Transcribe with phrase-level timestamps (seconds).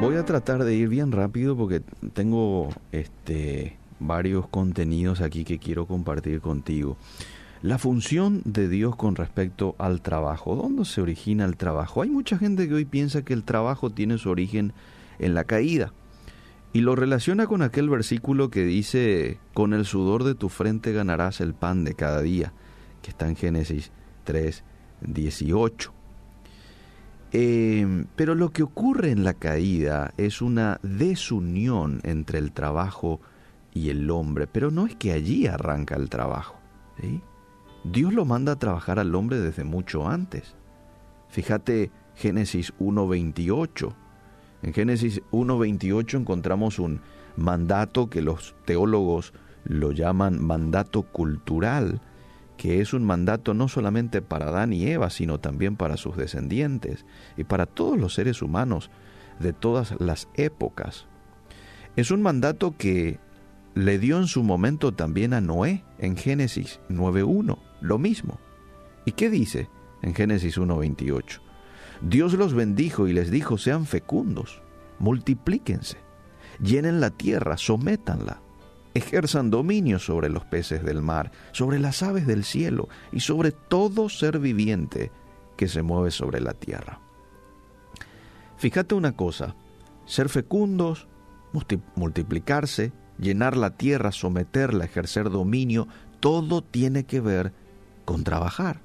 [0.00, 1.82] Voy a tratar de ir bien rápido porque
[2.14, 6.96] tengo este varios contenidos aquí que quiero compartir contigo.
[7.60, 10.56] La función de Dios con respecto al trabajo.
[10.56, 12.00] ¿Dónde se origina el trabajo?
[12.00, 14.72] Hay mucha gente que hoy piensa que el trabajo tiene su origen
[15.18, 15.92] en la caída
[16.72, 21.42] y lo relaciona con aquel versículo que dice, con el sudor de tu frente ganarás
[21.42, 22.54] el pan de cada día,
[23.02, 23.92] que está en Génesis
[24.24, 24.64] 3,
[25.02, 25.99] 18.
[27.32, 33.20] Eh, pero lo que ocurre en la caída es una desunión entre el trabajo
[33.72, 36.56] y el hombre, pero no es que allí arranca el trabajo.
[37.84, 40.54] Dios lo manda a trabajar al hombre desde mucho antes.
[41.28, 43.94] Fíjate Génesis 1.28.
[44.62, 47.00] En Génesis 1.28 encontramos un
[47.36, 49.32] mandato que los teólogos
[49.64, 52.00] lo llaman mandato cultural,
[52.60, 57.06] que es un mandato no solamente para Adán y Eva, sino también para sus descendientes
[57.38, 58.90] y para todos los seres humanos
[59.38, 61.06] de todas las épocas.
[61.96, 63.18] Es un mandato que
[63.74, 68.38] le dio en su momento también a Noé en Génesis 9.1, lo mismo.
[69.06, 69.70] ¿Y qué dice
[70.02, 71.40] en Génesis 1.28?
[72.02, 74.60] Dios los bendijo y les dijo, sean fecundos,
[74.98, 75.96] multiplíquense,
[76.60, 78.42] llenen la tierra, sométanla
[78.94, 84.08] ejerzan dominio sobre los peces del mar, sobre las aves del cielo y sobre todo
[84.08, 85.10] ser viviente
[85.56, 87.00] que se mueve sobre la tierra.
[88.56, 89.54] Fíjate una cosa,
[90.06, 91.06] ser fecundos,
[91.94, 95.88] multiplicarse, llenar la tierra, someterla, ejercer dominio,
[96.20, 97.52] todo tiene que ver
[98.04, 98.80] con trabajar.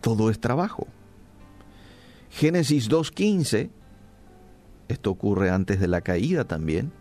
[0.00, 0.86] Todo es trabajo.
[2.30, 3.70] Génesis 2.15,
[4.88, 6.92] esto ocurre antes de la caída también,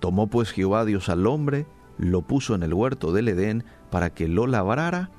[0.00, 1.66] Tomó pues Jehová Dios al hombre,
[1.98, 5.10] lo puso en el huerto del Edén para que lo labrara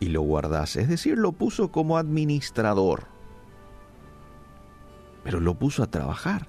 [0.00, 0.82] y lo guardase.
[0.82, 3.06] Es decir, lo puso como administrador.
[5.22, 6.48] Pero lo puso a trabajar.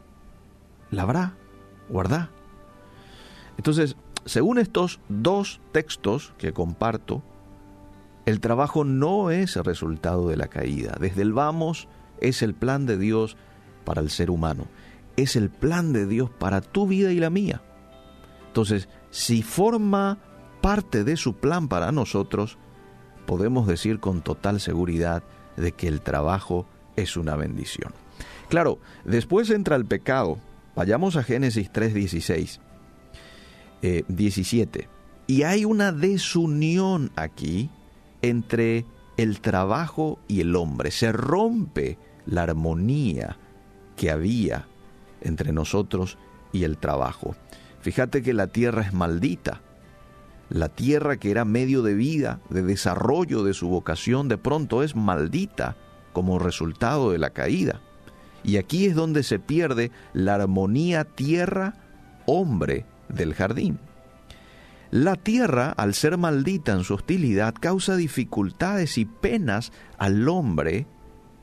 [0.91, 1.35] Labrá,
[1.89, 2.29] guardá.
[3.57, 3.95] Entonces,
[4.25, 7.23] según estos dos textos que comparto,
[8.25, 10.97] el trabajo no es el resultado de la caída.
[10.99, 11.87] Desde el vamos
[12.19, 13.37] es el plan de Dios
[13.85, 14.65] para el ser humano
[15.17, 17.61] es el plan de Dios para tu vida y la mía.
[18.47, 20.19] Entonces, si forma
[20.61, 22.57] parte de su plan para nosotros,
[23.25, 25.23] podemos decir con total seguridad
[25.57, 26.65] de que el trabajo
[26.95, 27.93] es una bendición.
[28.49, 30.37] Claro, después entra el pecado.
[30.75, 32.59] Vayamos a Génesis 3:16,
[34.07, 34.79] 17.
[34.79, 34.87] Eh,
[35.27, 37.69] y hay una desunión aquí
[38.21, 38.85] entre
[39.17, 40.91] el trabajo y el hombre.
[40.91, 43.37] Se rompe la armonía
[43.95, 44.67] que había
[45.25, 46.17] entre nosotros
[46.51, 47.35] y el trabajo.
[47.81, 49.61] Fíjate que la tierra es maldita.
[50.49, 54.95] La tierra que era medio de vida, de desarrollo de su vocación, de pronto es
[54.95, 55.75] maldita
[56.13, 57.81] como resultado de la caída.
[58.43, 63.79] Y aquí es donde se pierde la armonía tierra-hombre del jardín.
[64.91, 70.87] La tierra, al ser maldita en su hostilidad, causa dificultades y penas al hombre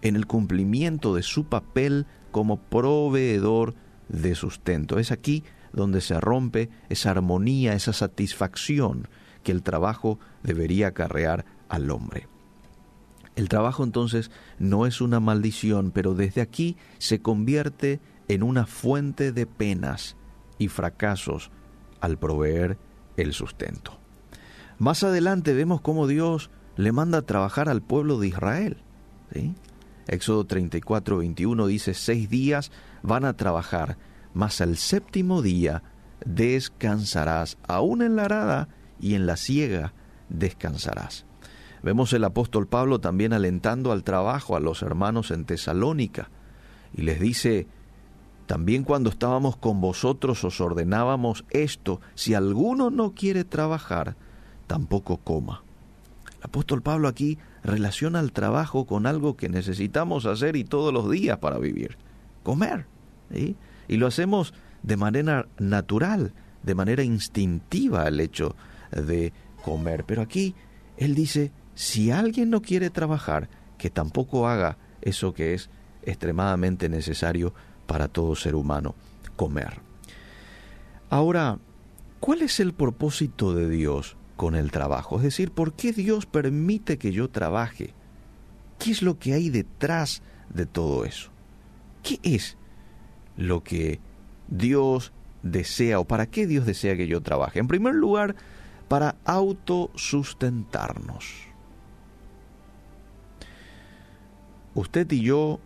[0.00, 3.74] en el cumplimiento de su papel como proveedor
[4.08, 4.98] de sustento.
[4.98, 9.08] Es aquí donde se rompe esa armonía, esa satisfacción
[9.44, 12.28] que el trabajo debería acarrear al hombre.
[13.34, 19.32] El trabajo entonces no es una maldición, pero desde aquí se convierte en una fuente
[19.32, 20.16] de penas
[20.58, 21.50] y fracasos
[22.00, 22.76] al proveer
[23.16, 23.98] el sustento.
[24.78, 28.76] Más adelante vemos cómo Dios le manda a trabajar al pueblo de Israel.
[29.32, 29.54] ¿sí?
[30.06, 33.98] Éxodo 34, 21 dice, seis días van a trabajar,
[34.34, 35.82] mas al séptimo día
[36.24, 38.68] descansarás, aún en la arada
[39.00, 39.92] y en la siega
[40.28, 41.26] descansarás.
[41.82, 46.30] Vemos el apóstol Pablo también alentando al trabajo a los hermanos en Tesalónica
[46.94, 47.66] y les dice,
[48.46, 54.16] también cuando estábamos con vosotros os ordenábamos esto, si alguno no quiere trabajar,
[54.66, 55.62] tampoco coma.
[56.42, 61.38] Apóstol Pablo aquí relaciona el trabajo con algo que necesitamos hacer y todos los días
[61.38, 61.96] para vivir,
[62.42, 62.86] comer.
[63.32, 64.52] Y lo hacemos
[64.82, 68.56] de manera natural, de manera instintiva el hecho
[68.90, 69.32] de
[69.64, 70.04] comer.
[70.04, 70.54] Pero aquí
[70.96, 73.48] él dice, si alguien no quiere trabajar,
[73.78, 75.70] que tampoco haga eso que es
[76.02, 77.54] extremadamente necesario
[77.86, 78.96] para todo ser humano,
[79.36, 79.80] comer.
[81.08, 81.58] Ahora,
[82.20, 85.16] ¿cuál es el propósito de Dios con el trabajo.
[85.16, 87.94] Es decir, ¿por qué Dios permite que yo trabaje?
[88.78, 91.30] ¿Qué es lo que hay detrás de todo eso?
[92.02, 92.56] ¿Qué es
[93.36, 94.00] lo que
[94.48, 95.12] Dios
[95.42, 97.60] desea o para qué Dios desea que yo trabaje?
[97.60, 98.34] En primer lugar,
[98.88, 101.32] para autosustentarnos.
[104.74, 105.60] Usted y yo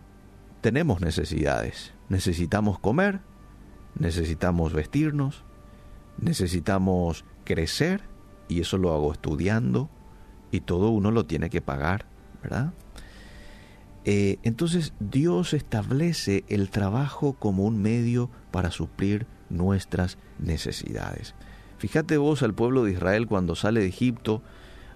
[0.61, 1.93] tenemos necesidades.
[2.09, 3.21] Necesitamos comer,
[3.97, 5.43] necesitamos vestirnos,
[6.19, 8.01] necesitamos crecer,
[8.47, 9.89] y eso lo hago estudiando,
[10.51, 12.05] y todo uno lo tiene que pagar,
[12.41, 12.73] ¿verdad?
[14.05, 21.35] Eh, entonces Dios establece el trabajo como un medio para suplir nuestras necesidades.
[21.77, 24.41] Fíjate vos al pueblo de Israel cuando sale de Egipto,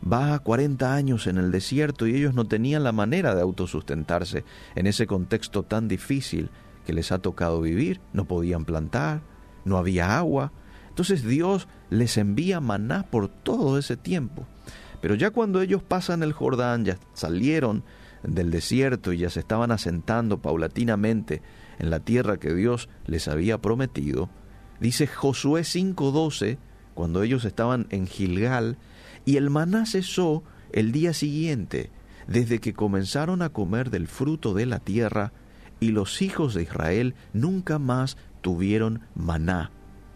[0.01, 4.43] va a 40 años en el desierto y ellos no tenían la manera de autosustentarse
[4.75, 6.49] en ese contexto tan difícil
[6.85, 9.21] que les ha tocado vivir, no podían plantar,
[9.65, 10.51] no había agua.
[10.91, 14.45] Entonces Dios les envía maná por todo ese tiempo.
[15.01, 17.85] Pero ya cuando ellos pasan el Jordán, ya salieron
[18.23, 21.41] del desierto y ya se estaban asentando paulatinamente
[21.79, 24.29] en la tierra que Dios les había prometido,
[24.81, 26.57] dice Josué 5:12,
[26.93, 28.77] cuando ellos estaban en Gilgal,
[29.23, 31.89] y el maná cesó el día siguiente,
[32.27, 35.31] desde que comenzaron a comer del fruto de la tierra,
[35.79, 39.71] y los hijos de Israel nunca más tuvieron maná,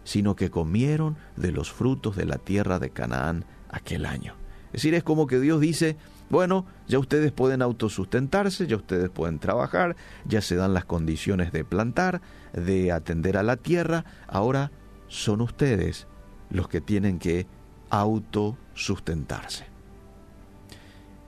[0.06, 4.34] sino que comieron de los frutos de la tierra de Canaán aquel año.
[4.66, 5.96] Es decir, es como que Dios dice,
[6.30, 11.64] bueno, ya ustedes pueden autosustentarse, ya ustedes pueden trabajar, ya se dan las condiciones de
[11.64, 12.20] plantar,
[12.52, 14.70] de atender a la tierra, ahora
[15.08, 16.06] son ustedes
[16.50, 17.48] los que tienen que
[17.90, 19.66] autosustentarse.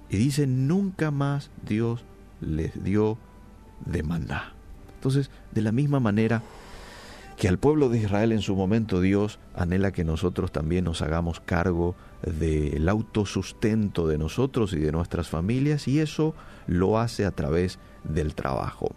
[0.08, 2.04] Y dice, nunca más Dios
[2.40, 3.18] les dio
[3.84, 4.52] demanda.
[4.94, 6.42] Entonces, de la misma manera,
[7.38, 11.38] que al pueblo de Israel en su momento Dios anhela que nosotros también nos hagamos
[11.38, 16.34] cargo del autosustento de nosotros y de nuestras familias y eso
[16.66, 18.90] lo hace a través del trabajo.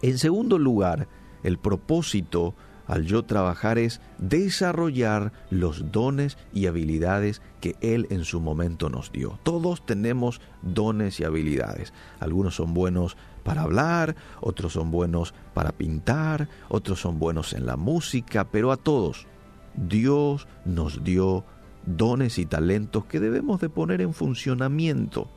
[0.00, 1.08] En segundo lugar,
[1.42, 2.54] el propósito
[2.86, 9.12] al yo trabajar es desarrollar los dones y habilidades que Él en su momento nos
[9.12, 9.38] dio.
[9.42, 11.92] Todos tenemos dones y habilidades.
[12.20, 17.76] Algunos son buenos para hablar, otros son buenos para pintar, otros son buenos en la
[17.76, 19.26] música, pero a todos
[19.74, 21.44] Dios nos dio
[21.86, 25.28] dones y talentos que debemos de poner en funcionamiento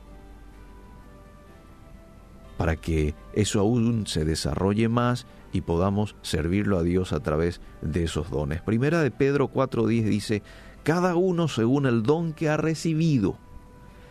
[2.56, 8.04] para que eso aún se desarrolle más y podamos servirlo a Dios a través de
[8.04, 8.62] esos dones.
[8.62, 10.42] Primera de Pedro 4:10 dice,
[10.82, 13.38] cada uno según el don que ha recibido,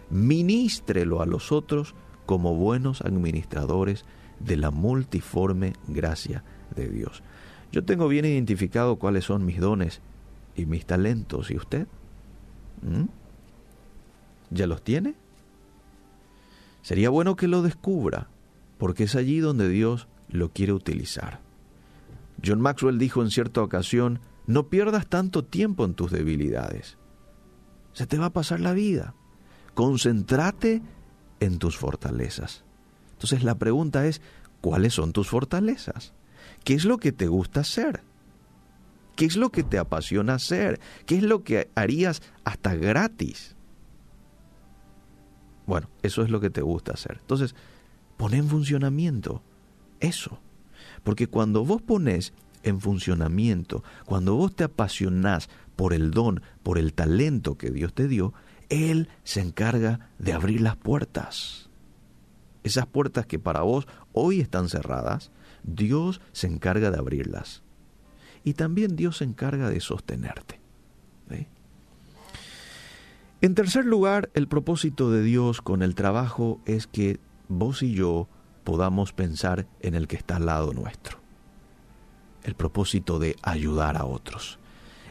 [0.10, 1.96] ministrelo a los otros
[2.26, 4.06] como buenos administradores
[4.40, 6.44] de la multiforme gracia
[6.76, 7.24] de Dios.
[7.72, 10.02] Yo tengo bien identificado cuáles son mis dones
[10.56, 11.52] y mis talentos.
[11.52, 11.88] ¿Y usted?
[12.82, 13.06] ¿Mm?
[14.52, 15.16] ¿Ya los tiene?
[16.82, 18.28] Sería bueno que lo descubra,
[18.78, 21.42] porque es allí donde Dios lo quiere utilizar.
[22.46, 26.98] John Maxwell dijo en cierta ocasión, no pierdas tanto tiempo en tus debilidades.
[27.94, 29.16] Se te va a pasar la vida.
[29.74, 30.82] Concéntrate
[31.40, 32.64] en tus fortalezas.
[33.14, 34.22] Entonces la pregunta es,
[34.62, 36.14] ¿cuáles son tus fortalezas?
[36.64, 38.04] ¿Qué es lo que te gusta hacer?
[39.16, 40.80] ¿Qué es lo que te apasiona hacer?
[41.06, 43.56] ¿Qué es lo que harías hasta gratis?
[45.66, 47.18] Bueno, eso es lo que te gusta hacer.
[47.22, 47.56] Entonces,
[48.18, 49.42] pon en funcionamiento
[50.00, 50.40] eso.
[51.04, 52.34] Porque cuando vos pones
[52.64, 58.08] en funcionamiento, cuando vos te apasionás por el don, por el talento que Dios te
[58.08, 58.34] dio,
[58.70, 61.70] Él se encarga de abrir las puertas.
[62.64, 65.32] Esas puertas que para vos hoy están cerradas,
[65.64, 67.62] Dios se encarga de abrirlas.
[68.44, 70.60] Y también Dios se encarga de sostenerte.
[73.42, 78.28] En tercer lugar, el propósito de Dios con el trabajo es que vos y yo
[78.64, 81.20] podamos pensar en el que está al lado nuestro.
[82.44, 84.60] El propósito de ayudar a otros.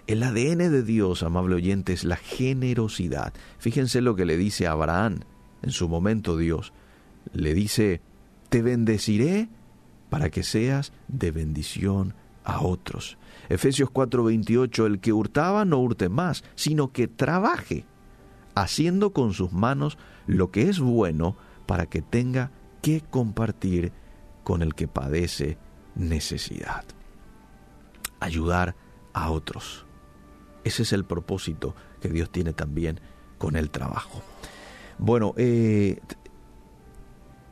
[0.06, 3.32] El ADN de Dios, amable oyente, es la generosidad.
[3.58, 5.20] Fíjense lo que le dice a Abraham
[5.62, 6.72] en su momento Dios.
[7.32, 8.02] Le dice,
[8.50, 9.48] te bendeciré
[10.10, 12.14] para que seas de bendición
[12.44, 13.16] a otros.
[13.48, 17.86] Efesios 4:28, el que hurtaba no hurte más, sino que trabaje,
[18.54, 22.50] haciendo con sus manos lo que es bueno para que tenga
[22.82, 23.92] que compartir
[24.42, 25.58] con el que padece
[25.94, 26.84] necesidad.
[28.20, 28.76] Ayudar
[29.12, 29.86] a otros.
[30.64, 33.00] Ese es el propósito que Dios tiene también
[33.38, 34.22] con el trabajo.
[34.98, 36.00] Bueno, eh,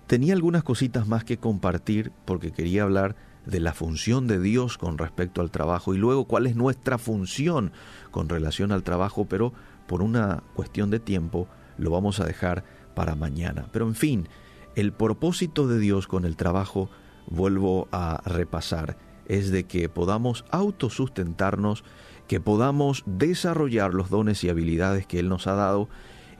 [0.06, 3.16] tenía algunas cositas más que compartir porque quería hablar
[3.46, 7.72] de la función de Dios con respecto al trabajo y luego cuál es nuestra función
[8.10, 9.52] con relación al trabajo, pero
[9.86, 12.64] por una cuestión de tiempo lo vamos a dejar
[12.94, 13.66] para mañana.
[13.72, 14.28] Pero en fin,
[14.74, 16.90] el propósito de Dios con el trabajo,
[17.26, 18.96] vuelvo a repasar,
[19.26, 21.84] es de que podamos autosustentarnos
[22.26, 25.88] que podamos desarrollar los dones y habilidades que Él nos ha dado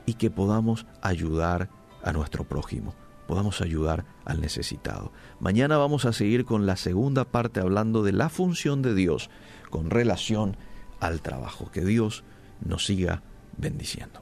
[0.05, 1.69] y que podamos ayudar
[2.03, 2.95] a nuestro prójimo.
[3.27, 5.13] podamos ayudar al necesitado.
[5.39, 9.29] Mañana vamos a seguir con la segunda parte hablando de la función de Dios
[9.69, 10.57] con relación
[10.99, 11.71] al trabajo.
[11.71, 12.23] Que Dios
[12.63, 13.23] nos siga
[13.57, 14.19] bendiciendo.